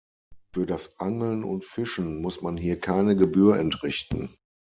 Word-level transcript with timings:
Für 0.55 0.65
das 0.65 0.99
Angeln 0.99 1.43
und 1.43 1.63
Fischen 1.63 2.23
muss 2.23 2.41
man 2.41 2.57
hier 2.57 2.79
keine 2.79 3.15
Gebühr 3.15 3.59
entrichten. 3.59 4.35